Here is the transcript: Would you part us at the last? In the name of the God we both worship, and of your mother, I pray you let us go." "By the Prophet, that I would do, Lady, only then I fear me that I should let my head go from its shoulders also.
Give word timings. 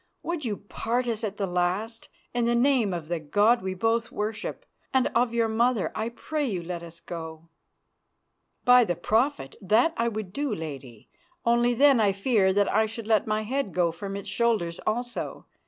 Would 0.23 0.43
you 0.45 0.57
part 0.57 1.07
us 1.07 1.23
at 1.23 1.37
the 1.37 1.45
last? 1.45 2.09
In 2.33 2.45
the 2.45 2.55
name 2.55 2.91
of 2.91 3.07
the 3.07 3.19
God 3.19 3.61
we 3.61 3.75
both 3.75 4.11
worship, 4.11 4.65
and 4.91 5.05
of 5.13 5.31
your 5.31 5.47
mother, 5.47 5.91
I 5.93 6.09
pray 6.09 6.43
you 6.47 6.63
let 6.63 6.81
us 6.81 6.99
go." 6.99 7.49
"By 8.65 8.83
the 8.83 8.95
Prophet, 8.95 9.55
that 9.61 9.93
I 9.97 10.07
would 10.07 10.33
do, 10.33 10.55
Lady, 10.55 11.07
only 11.45 11.75
then 11.75 11.99
I 11.99 12.13
fear 12.13 12.47
me 12.47 12.53
that 12.53 12.73
I 12.73 12.87
should 12.87 13.05
let 13.05 13.27
my 13.27 13.43
head 13.43 13.75
go 13.75 13.91
from 13.91 14.15
its 14.15 14.27
shoulders 14.27 14.79
also. 14.87 15.45